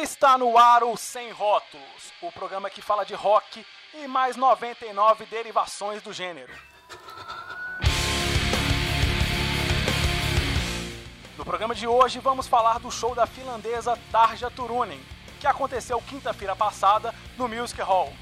Está 0.00 0.38
no 0.38 0.56
ar 0.56 0.84
o 0.84 0.96
Sem 0.96 1.32
Rótulos, 1.32 2.12
o 2.22 2.30
programa 2.30 2.70
que 2.70 2.80
fala 2.80 3.04
de 3.04 3.14
rock 3.14 3.66
e 3.92 4.06
mais 4.06 4.36
99 4.36 5.26
derivações 5.26 6.00
do 6.00 6.12
gênero. 6.12 6.52
No 11.36 11.44
programa 11.44 11.74
de 11.74 11.88
hoje 11.88 12.20
vamos 12.20 12.46
falar 12.46 12.78
do 12.78 12.92
show 12.92 13.12
da 13.12 13.26
finlandesa 13.26 13.98
Tarja 14.12 14.48
Turunen, 14.48 15.00
que 15.40 15.48
aconteceu 15.48 16.00
quinta-feira 16.02 16.54
passada 16.54 17.12
no 17.36 17.48
Music 17.48 17.82
Hall. 17.82 18.12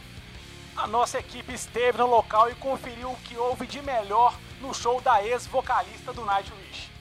A 0.74 0.86
nossa 0.86 1.18
equipe 1.18 1.52
esteve 1.52 1.98
no 1.98 2.06
local 2.06 2.50
e 2.50 2.54
conferiu 2.54 3.10
o 3.10 3.16
que 3.16 3.36
houve 3.36 3.66
de 3.66 3.82
melhor 3.82 4.34
no 4.62 4.72
show 4.72 4.98
da 5.02 5.22
ex-vocalista 5.22 6.10
do 6.14 6.24
Nightwish. 6.24 6.95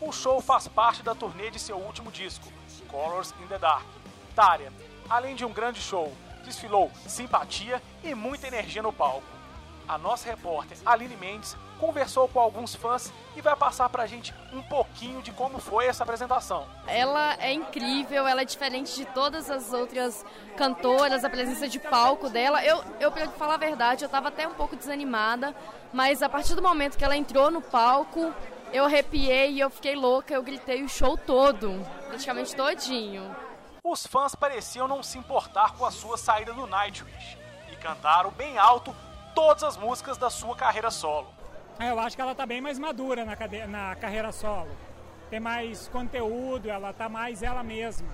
O 0.00 0.12
show 0.12 0.40
faz 0.42 0.68
parte 0.68 1.02
da 1.02 1.14
turnê 1.14 1.50
de 1.50 1.58
seu 1.58 1.78
último 1.78 2.12
disco, 2.12 2.52
Colors 2.88 3.34
in 3.42 3.46
the 3.46 3.58
Dark. 3.58 3.86
Tária, 4.34 4.70
além 5.08 5.34
de 5.34 5.44
um 5.44 5.52
grande 5.52 5.80
show, 5.80 6.12
desfilou 6.44 6.90
simpatia 7.06 7.82
e 8.04 8.14
muita 8.14 8.46
energia 8.46 8.82
no 8.82 8.92
palco. 8.92 9.24
A 9.88 9.96
nossa 9.96 10.28
repórter 10.28 10.76
Aline 10.84 11.16
Mendes 11.16 11.56
conversou 11.78 12.28
com 12.28 12.40
alguns 12.40 12.74
fãs 12.74 13.12
e 13.36 13.40
vai 13.40 13.54
passar 13.54 13.88
pra 13.88 14.06
gente 14.06 14.34
um 14.52 14.60
pouquinho 14.62 15.22
de 15.22 15.30
como 15.30 15.58
foi 15.58 15.86
essa 15.86 16.02
apresentação. 16.02 16.66
Ela 16.86 17.36
é 17.38 17.52
incrível, 17.52 18.26
ela 18.26 18.42
é 18.42 18.44
diferente 18.44 18.96
de 18.96 19.04
todas 19.06 19.50
as 19.50 19.72
outras 19.72 20.24
cantoras, 20.56 21.24
a 21.24 21.30
presença 21.30 21.68
de 21.68 21.78
palco 21.78 22.28
dela. 22.28 22.64
Eu, 22.64 22.82
eu 22.98 23.12
pra 23.12 23.28
falar 23.28 23.54
a 23.54 23.58
verdade, 23.58 24.04
eu 24.04 24.08
tava 24.08 24.28
até 24.28 24.46
um 24.46 24.54
pouco 24.54 24.74
desanimada, 24.74 25.54
mas 25.92 26.22
a 26.22 26.28
partir 26.28 26.54
do 26.54 26.62
momento 26.62 26.98
que 26.98 27.04
ela 27.04 27.16
entrou 27.16 27.50
no 27.50 27.62
palco, 27.62 28.34
eu 28.76 28.84
arrepiei 28.84 29.52
e 29.52 29.60
eu 29.60 29.70
fiquei 29.70 29.96
louca, 29.96 30.34
eu 30.34 30.42
gritei 30.42 30.82
o 30.82 30.88
show 30.88 31.16
todo, 31.16 31.82
praticamente 32.08 32.54
todinho. 32.54 33.34
Os 33.82 34.06
fãs 34.06 34.34
pareciam 34.34 34.86
não 34.86 35.02
se 35.02 35.16
importar 35.16 35.74
com 35.76 35.86
a 35.86 35.90
sua 35.90 36.18
saída 36.18 36.52
do 36.52 36.66
Nightwish 36.66 37.38
e 37.72 37.76
cantaram 37.76 38.30
bem 38.32 38.58
alto 38.58 38.94
todas 39.34 39.62
as 39.62 39.76
músicas 39.78 40.18
da 40.18 40.28
sua 40.28 40.54
carreira 40.54 40.90
solo. 40.90 41.32
É, 41.78 41.90
eu 41.90 41.98
acho 41.98 42.16
que 42.16 42.20
ela 42.20 42.32
está 42.32 42.44
bem 42.44 42.60
mais 42.60 42.78
madura 42.78 43.24
na, 43.24 43.34
cade... 43.34 43.66
na 43.66 43.96
carreira 43.96 44.30
solo. 44.30 44.70
Tem 45.30 45.40
mais 45.40 45.88
conteúdo, 45.88 46.68
ela 46.68 46.90
está 46.90 47.08
mais 47.08 47.42
ela 47.42 47.62
mesma. 47.62 48.12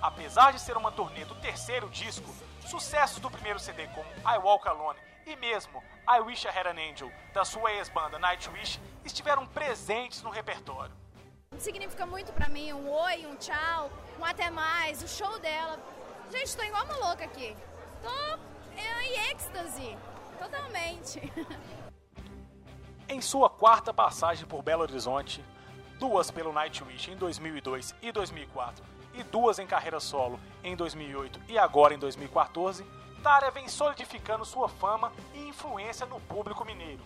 Apesar 0.00 0.52
de 0.52 0.60
ser 0.60 0.78
uma 0.78 0.90
turnê 0.90 1.26
do 1.26 1.34
terceiro 1.36 1.90
disco, 1.90 2.34
sucessos 2.66 3.18
do 3.18 3.30
primeiro 3.30 3.58
CD 3.58 3.86
como 3.88 4.06
I 4.26 4.38
Walk 4.38 4.66
Alone 4.66 5.09
e 5.26 5.36
mesmo 5.36 5.82
I 6.08 6.20
Wish 6.20 6.46
I 6.46 6.48
Had 6.48 6.66
an 6.66 6.90
Angel 6.90 7.10
da 7.32 7.44
sua 7.44 7.72
ex-banda 7.72 8.18
Nightwish 8.18 8.80
estiveram 9.04 9.46
presentes 9.46 10.22
no 10.22 10.30
repertório. 10.30 10.92
Significa 11.58 12.06
muito 12.06 12.32
para 12.32 12.48
mim 12.48 12.72
um 12.72 12.90
oi, 12.90 13.26
um 13.26 13.36
tchau, 13.36 13.90
um 14.18 14.24
até 14.24 14.50
mais, 14.50 15.02
o 15.02 15.08
show 15.08 15.38
dela. 15.38 15.78
Gente, 16.30 16.46
estou 16.46 16.64
igual 16.64 16.84
uma 16.84 16.96
louca 16.96 17.24
aqui. 17.24 17.56
Tô 18.02 18.38
em 18.76 19.30
êxtase, 19.30 19.96
totalmente. 20.38 21.20
Em 23.08 23.20
sua 23.20 23.50
quarta 23.50 23.92
passagem 23.92 24.46
por 24.46 24.62
Belo 24.62 24.82
Horizonte, 24.82 25.44
duas 25.98 26.30
pelo 26.30 26.52
Nightwish 26.52 27.10
em 27.10 27.16
2002 27.16 27.92
e 28.00 28.12
2004 28.12 28.84
e 29.14 29.24
duas 29.24 29.58
em 29.58 29.66
carreira 29.66 29.98
solo 29.98 30.38
em 30.62 30.76
2008 30.76 31.40
e 31.48 31.58
agora 31.58 31.92
em 31.92 31.98
2014, 31.98 32.86
Tária 33.22 33.50
vem 33.50 33.68
solidificando 33.68 34.44
sua 34.44 34.68
fama 34.68 35.12
e 35.34 35.48
influência 35.48 36.06
no 36.06 36.20
público 36.20 36.64
mineiro. 36.64 37.02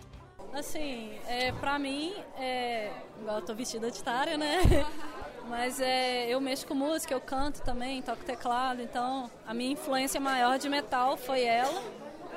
Assim, 0.53 1.19
é, 1.27 1.51
pra 1.51 1.77
mim, 1.77 2.15
é, 2.37 2.91
igual 3.19 3.37
eu 3.37 3.45
tô 3.45 3.53
vestida 3.53 3.91
de 3.91 4.01
Tária, 4.01 4.37
né? 4.37 4.61
Mas 5.47 5.79
é, 5.79 6.27
eu 6.27 6.39
mexo 6.39 6.65
com 6.65 6.73
música, 6.73 7.13
eu 7.13 7.21
canto 7.21 7.61
também, 7.61 8.01
toco 8.01 8.23
teclado, 8.23 8.81
então 8.81 9.29
a 9.45 9.53
minha 9.53 9.73
influência 9.73 10.19
maior 10.19 10.57
de 10.57 10.69
metal 10.69 11.17
foi 11.17 11.43
ela. 11.43 11.83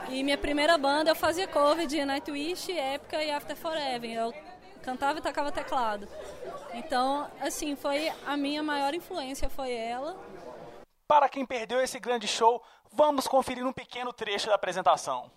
E 0.09 0.23
minha 0.23 0.37
primeira 0.37 0.77
banda 0.77 1.11
eu 1.11 1.15
fazia 1.15 1.47
cover 1.47 1.87
de 1.87 2.05
Nightwish, 2.05 2.73
Épica 2.73 3.23
e 3.23 3.31
After 3.31 3.57
Forever. 3.57 4.11
Eu 4.11 4.35
cantava 4.83 5.19
e 5.19 5.23
tocava 5.23 5.53
teclado. 5.53 6.09
Então, 6.75 7.31
assim, 7.41 7.77
foi 7.77 8.11
a 8.27 8.37
minha 8.37 8.63
maior 8.63 8.95
influência 8.95 9.49
foi 9.49 9.73
ela. 9.73 10.17
Para 11.07 11.29
quem 11.29 11.47
perdeu 11.47 11.81
esse 11.81 11.99
grande 11.99 12.29
show, 12.29 12.63
vamos 12.93 13.27
conferir 13.27 13.67
um 13.67 13.73
pequeno 13.73 14.13
trecho 14.13 14.49
da 14.49 14.55
apresentação. 14.55 15.31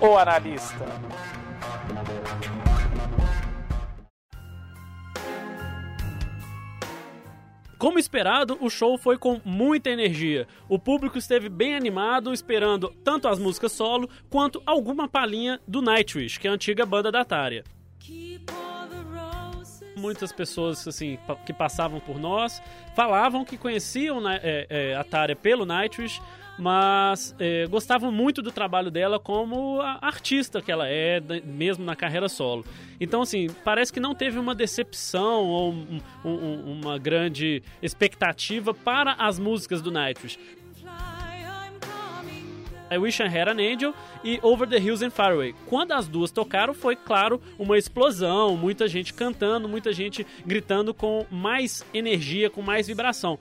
o 0.00 0.18
analista. 0.18 0.86
Como 7.86 8.00
esperado, 8.00 8.58
o 8.60 8.68
show 8.68 8.98
foi 8.98 9.16
com 9.16 9.40
muita 9.44 9.90
energia. 9.90 10.48
O 10.68 10.76
público 10.76 11.16
esteve 11.18 11.48
bem 11.48 11.76
animado, 11.76 12.32
esperando 12.32 12.88
tanto 13.04 13.28
as 13.28 13.38
músicas 13.38 13.70
solo 13.70 14.10
quanto 14.28 14.60
alguma 14.66 15.06
palhinha 15.06 15.60
do 15.68 15.80
Nightwish, 15.80 16.36
que 16.36 16.48
é 16.48 16.50
a 16.50 16.54
antiga 16.54 16.84
banda 16.84 17.12
da 17.12 17.24
Tária. 17.24 17.62
Muitas 19.96 20.32
pessoas 20.32 20.88
assim 20.88 21.16
que 21.46 21.52
passavam 21.52 22.00
por 22.00 22.18
nós 22.18 22.60
falavam 22.96 23.44
que 23.44 23.56
conheciam 23.56 24.20
né, 24.20 24.40
é, 24.42 24.66
é, 24.68 24.96
a 24.96 25.04
Tária 25.04 25.36
pelo 25.36 25.64
Nightwish, 25.64 26.20
mas 26.58 27.34
é, 27.38 27.66
gostavam 27.66 28.10
muito 28.10 28.40
do 28.40 28.50
trabalho 28.50 28.90
dela 28.90 29.18
como 29.18 29.80
artista 30.00 30.62
que 30.62 30.72
ela 30.72 30.88
é, 30.88 31.20
mesmo 31.44 31.84
na 31.84 31.94
carreira 31.94 32.28
solo. 32.28 32.64
Então, 33.00 33.22
assim, 33.22 33.48
parece 33.64 33.92
que 33.92 34.00
não 34.00 34.14
teve 34.14 34.38
uma 34.38 34.54
decepção 34.54 35.44
ou 35.44 35.72
um, 35.72 36.00
um, 36.24 36.72
uma 36.80 36.98
grande 36.98 37.62
expectativa 37.82 38.72
para 38.72 39.12
as 39.14 39.38
músicas 39.38 39.82
do 39.82 39.90
Nightwish. 39.90 40.38
I 42.88 42.98
Wish 42.98 43.20
I 43.20 43.26
Had 43.26 43.48
an 43.48 43.58
Angel 43.58 43.92
e 44.22 44.38
Over 44.42 44.68
the 44.68 44.78
Hills 44.78 45.04
and 45.04 45.10
Far 45.10 45.32
Away. 45.32 45.54
Quando 45.66 45.92
as 45.92 46.06
duas 46.06 46.30
tocaram, 46.30 46.72
foi, 46.72 46.94
claro, 46.94 47.40
uma 47.58 47.76
explosão, 47.76 48.56
muita 48.56 48.86
gente 48.86 49.12
cantando, 49.12 49.68
muita 49.68 49.92
gente 49.92 50.24
gritando 50.44 50.94
com 50.94 51.26
mais 51.30 51.84
energia, 51.92 52.48
com 52.48 52.62
mais 52.62 52.86
vibração. 52.86 53.38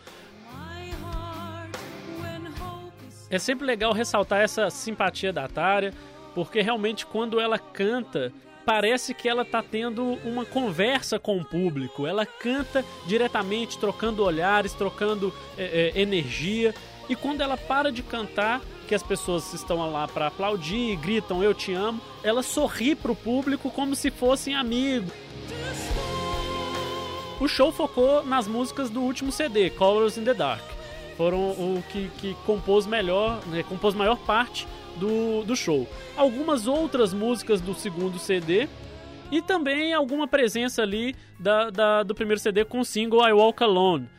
É 3.35 3.37
sempre 3.37 3.65
legal 3.65 3.91
ressaltar 3.91 4.39
essa 4.39 4.69
simpatia 4.69 5.33
da 5.33 5.45
Tária, 5.45 5.93
porque 6.33 6.61
realmente 6.61 7.05
quando 7.05 7.37
ela 7.37 7.59
canta, 7.59 8.31
parece 8.65 9.13
que 9.13 9.27
ela 9.27 9.41
está 9.41 9.61
tendo 9.61 10.17
uma 10.23 10.45
conversa 10.45 11.19
com 11.19 11.37
o 11.37 11.43
público. 11.43 12.07
Ela 12.07 12.25
canta 12.25 12.85
diretamente, 13.05 13.77
trocando 13.77 14.23
olhares, 14.23 14.71
trocando 14.71 15.33
é, 15.57 15.91
é, 15.93 16.01
energia. 16.01 16.73
E 17.09 17.15
quando 17.15 17.41
ela 17.41 17.57
para 17.57 17.91
de 17.91 18.01
cantar, 18.01 18.61
que 18.87 18.95
as 18.95 19.03
pessoas 19.03 19.53
estão 19.53 19.91
lá 19.91 20.07
para 20.07 20.27
aplaudir 20.27 20.93
e 20.93 20.95
gritam 20.95 21.43
eu 21.43 21.53
te 21.53 21.73
amo, 21.73 21.99
ela 22.23 22.41
sorri 22.41 22.95
para 22.95 23.11
o 23.11 23.15
público 23.17 23.69
como 23.69 23.97
se 23.97 24.11
fossem 24.11 24.55
amigos. 24.55 25.11
O 27.41 27.49
show 27.49 27.69
focou 27.69 28.25
nas 28.25 28.47
músicas 28.47 28.89
do 28.89 29.01
último 29.01 29.29
CD, 29.29 29.71
Colors 29.71 30.17
in 30.17 30.23
the 30.23 30.33
Dark 30.33 30.74
foram 31.17 31.51
o 31.51 31.83
que, 31.89 32.09
que 32.17 32.33
compôs 32.45 32.85
melhor, 32.85 33.45
né, 33.47 33.63
compôs 33.63 33.93
maior 33.93 34.17
parte 34.17 34.67
do, 34.97 35.43
do 35.43 35.55
show. 35.55 35.87
Algumas 36.15 36.67
outras 36.67 37.13
músicas 37.13 37.61
do 37.61 37.73
segundo 37.73 38.19
CD 38.19 38.67
e 39.31 39.41
também 39.41 39.93
alguma 39.93 40.27
presença 40.27 40.81
ali 40.81 41.15
da, 41.39 41.69
da, 41.69 42.03
do 42.03 42.13
primeiro 42.13 42.39
CD 42.39 42.63
com 42.63 42.79
o 42.79 42.85
single 42.85 43.27
I 43.27 43.33
Walk 43.33 43.63
Alone. 43.63 44.09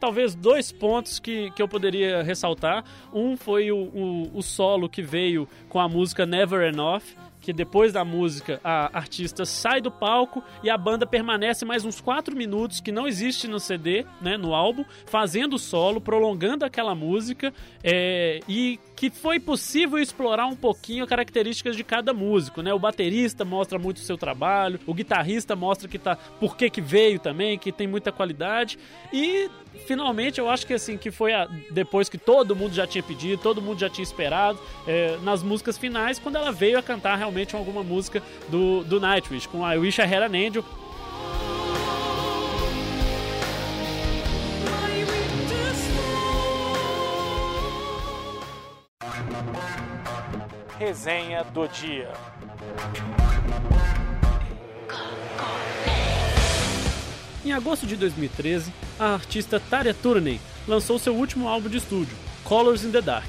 Talvez 0.00 0.34
dois 0.34 0.70
pontos 0.70 1.18
que, 1.18 1.50
que 1.50 1.60
eu 1.60 1.66
poderia 1.66 2.22
ressaltar. 2.22 2.84
Um 3.12 3.36
foi 3.36 3.72
o, 3.72 3.76
o, 3.76 4.38
o 4.38 4.42
solo 4.42 4.88
que 4.88 5.02
veio 5.02 5.48
com 5.68 5.80
a 5.80 5.88
música 5.88 6.24
Never 6.24 6.62
Enough, 6.62 7.02
que 7.40 7.52
depois 7.52 7.92
da 7.92 8.04
música 8.04 8.60
a 8.62 8.96
artista 8.96 9.44
sai 9.44 9.80
do 9.80 9.90
palco 9.90 10.42
e 10.62 10.70
a 10.70 10.76
banda 10.76 11.06
permanece 11.06 11.64
mais 11.64 11.84
uns 11.84 12.00
4 12.00 12.36
minutos 12.36 12.80
que 12.80 12.92
não 12.92 13.06
existe 13.06 13.46
no 13.46 13.60
CD, 13.60 14.04
né, 14.20 14.36
no 14.36 14.54
álbum, 14.54 14.84
fazendo 15.06 15.58
solo, 15.58 16.00
prolongando 16.00 16.64
aquela 16.64 16.94
música 16.94 17.52
é, 17.82 18.40
e 18.48 18.78
que 18.98 19.10
foi 19.10 19.38
possível 19.38 19.96
explorar 20.00 20.46
um 20.46 20.56
pouquinho 20.56 21.04
as 21.04 21.08
características 21.08 21.76
de 21.76 21.84
cada 21.84 22.12
músico, 22.12 22.62
né? 22.62 22.74
O 22.74 22.80
baterista 22.80 23.44
mostra 23.44 23.78
muito 23.78 23.98
o 23.98 24.00
seu 24.00 24.18
trabalho, 24.18 24.80
o 24.84 24.92
guitarrista 24.92 25.54
mostra 25.54 25.88
que 25.88 26.00
tá 26.00 26.16
por 26.16 26.56
que 26.56 26.68
que 26.68 26.80
veio 26.80 27.20
também, 27.20 27.56
que 27.56 27.70
tem 27.70 27.86
muita 27.86 28.10
qualidade 28.10 28.76
e 29.12 29.48
finalmente 29.86 30.40
eu 30.40 30.50
acho 30.50 30.66
que 30.66 30.74
assim 30.74 30.98
que 30.98 31.12
foi 31.12 31.32
a, 31.32 31.48
depois 31.70 32.08
que 32.08 32.18
todo 32.18 32.56
mundo 32.56 32.74
já 32.74 32.88
tinha 32.88 33.02
pedido, 33.02 33.40
todo 33.40 33.62
mundo 33.62 33.78
já 33.78 33.88
tinha 33.88 34.02
esperado 34.02 34.58
é, 34.84 35.16
nas 35.22 35.44
músicas 35.44 35.78
finais 35.78 36.18
quando 36.18 36.34
ela 36.34 36.50
veio 36.50 36.76
a 36.76 36.82
cantar 36.82 37.14
realmente 37.14 37.54
alguma 37.54 37.84
música 37.84 38.20
do, 38.48 38.82
do 38.82 38.98
Nightwish 38.98 39.46
com 39.46 39.58
I 39.58 39.78
Wish 39.78 40.00
I 40.00 40.12
Had 40.12 40.24
an 40.24 40.36
Angel 40.36 40.64
Resenha 50.78 51.44
do 51.44 51.66
dia. 51.68 52.12
Em 57.44 57.52
agosto 57.52 57.86
de 57.86 57.96
2013, 57.96 58.72
a 58.98 59.14
artista 59.14 59.58
Tarja 59.58 59.94
Turunen 59.94 60.40
lançou 60.66 60.98
seu 60.98 61.14
último 61.14 61.48
álbum 61.48 61.68
de 61.68 61.78
estúdio, 61.78 62.16
Colors 62.44 62.84
in 62.84 62.90
the 62.90 63.00
Dark. 63.00 63.28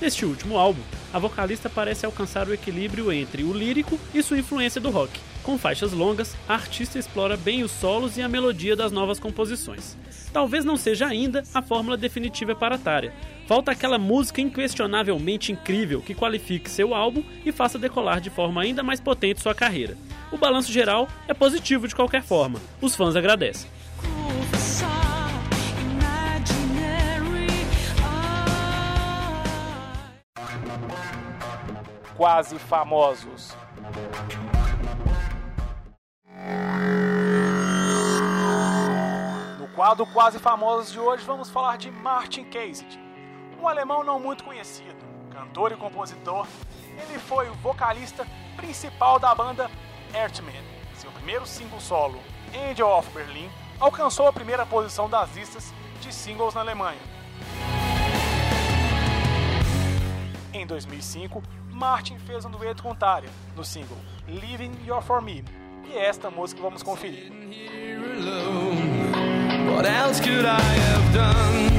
Neste 0.00 0.24
último 0.24 0.56
álbum, 0.56 0.80
a 1.12 1.18
vocalista 1.18 1.70
parece 1.70 2.04
alcançar 2.04 2.48
o 2.48 2.54
equilíbrio 2.54 3.12
entre 3.12 3.42
o 3.42 3.52
lírico 3.52 3.98
e 4.14 4.22
sua 4.22 4.38
influência 4.38 4.80
do 4.80 4.90
rock. 4.90 5.20
Com 5.42 5.56
faixas 5.56 5.92
longas, 5.92 6.36
a 6.48 6.54
artista 6.54 6.98
explora 6.98 7.36
bem 7.36 7.62
os 7.62 7.70
solos 7.70 8.16
e 8.18 8.22
a 8.22 8.28
melodia 8.28 8.76
das 8.76 8.92
novas 8.92 9.18
composições. 9.18 9.96
Talvez 10.32 10.64
não 10.64 10.76
seja 10.76 11.06
ainda 11.06 11.42
a 11.54 11.62
fórmula 11.62 11.96
definitiva 11.96 12.54
para 12.54 12.76
Tarja. 12.76 13.12
Falta 13.46 13.70
aquela 13.70 13.96
música 13.96 14.42
inquestionavelmente 14.42 15.50
incrível 15.50 16.02
que 16.02 16.14
qualifique 16.14 16.70
seu 16.70 16.94
álbum 16.94 17.22
e 17.46 17.50
faça 17.50 17.78
decolar 17.78 18.20
de 18.20 18.28
forma 18.28 18.60
ainda 18.60 18.82
mais 18.82 19.00
potente 19.00 19.40
sua 19.40 19.54
carreira. 19.54 19.96
O 20.30 20.36
balanço 20.36 20.70
geral 20.70 21.08
é 21.26 21.32
positivo 21.32 21.88
de 21.88 21.94
qualquer 21.94 22.22
forma. 22.22 22.60
Os 22.82 22.94
fãs 22.94 23.16
agradecem. 23.16 23.70
Quase 32.18 32.58
famosos. 32.58 33.56
No 39.56 39.68
quadro 39.68 40.04
Quase 40.06 40.40
Famosos 40.40 40.90
de 40.90 40.98
hoje, 40.98 41.24
vamos 41.24 41.48
falar 41.48 41.78
de 41.78 41.92
Martin 41.92 42.42
Cassidy, 42.42 42.98
um 43.62 43.68
alemão 43.68 44.02
não 44.02 44.18
muito 44.18 44.42
conhecido, 44.42 44.96
cantor 45.30 45.70
e 45.70 45.76
compositor. 45.76 46.44
Ele 47.00 47.20
foi 47.20 47.48
o 47.50 47.54
vocalista 47.54 48.26
principal 48.56 49.20
da 49.20 49.32
banda 49.32 49.70
Earthman. 50.12 50.64
Seu 50.96 51.12
primeiro 51.12 51.46
single 51.46 51.80
solo, 51.80 52.18
Angel 52.68 52.88
of 52.88 53.08
Berlin, 53.12 53.48
alcançou 53.78 54.26
a 54.26 54.32
primeira 54.32 54.66
posição 54.66 55.08
das 55.08 55.32
listas 55.36 55.72
de 56.00 56.12
singles 56.12 56.54
na 56.54 56.62
Alemanha. 56.62 56.98
Em 60.52 60.66
2005, 60.66 61.40
Martin 61.78 62.18
fez 62.18 62.44
um 62.44 62.50
dueto 62.50 62.82
com 62.82 62.92
Tarja 62.92 63.28
no 63.54 63.64
single 63.64 63.96
Living 64.26 64.72
Your 64.84 65.00
For 65.00 65.22
Me. 65.22 65.44
E 65.88 65.92
é 65.96 66.06
esta 66.06 66.28
música 66.28 66.60
vamos 66.60 66.82
conferir. 66.82 67.30
What 69.72 69.86
else 69.86 70.20
could 70.20 70.44
I 70.44 70.58
have 70.58 71.12
done? 71.12 71.70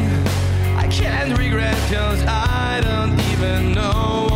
I 0.77 0.87
can't 0.87 1.37
regret 1.37 1.75
cause 1.91 2.23
I 2.25 2.79
don't 2.81 3.19
even 3.33 3.73
know 3.73 4.28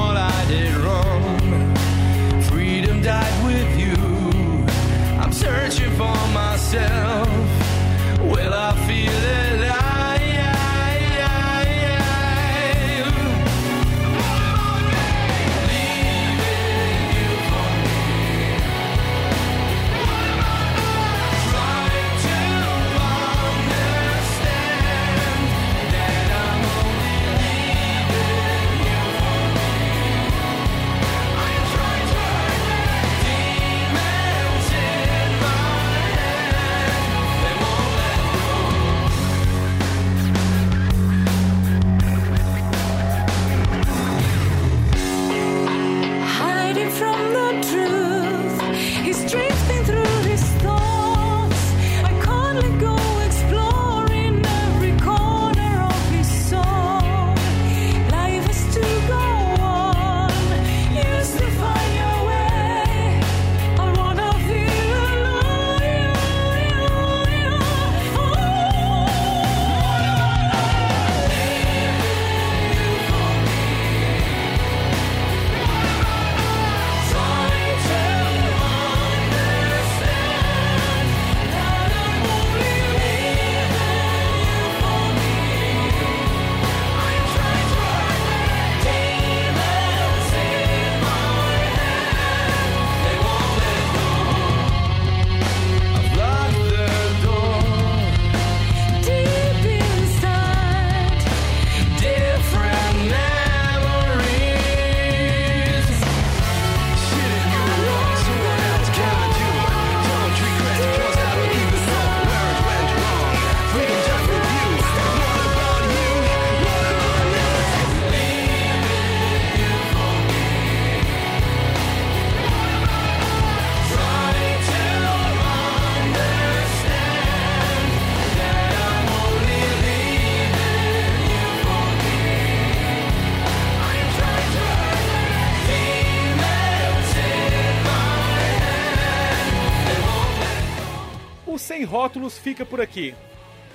Sem 141.64 141.84
Rótulos 141.86 142.38
fica 142.38 142.66
por 142.66 142.82
aqui. 142.82 143.16